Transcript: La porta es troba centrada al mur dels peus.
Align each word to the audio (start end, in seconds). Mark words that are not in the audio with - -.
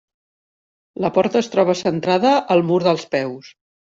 La 1.05 1.11
porta 1.17 1.41
es 1.43 1.51
troba 1.57 1.75
centrada 1.83 2.33
al 2.55 2.65
mur 2.71 2.83
dels 2.87 3.07
peus. 3.15 3.53